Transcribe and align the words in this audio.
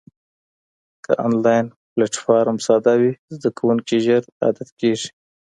که 1.03 1.11
انلاین 1.25 1.65
پلیټفارم 1.93 2.57
ساده 2.67 2.93
وي، 2.99 3.11
زده 3.35 3.49
کوونکي 3.57 3.97
ژر 4.05 4.23
عادت 4.43 4.69
کېږي. 4.79 5.09